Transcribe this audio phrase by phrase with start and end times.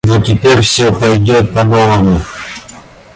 [0.07, 2.21] Но теперь всё пойдет по новому.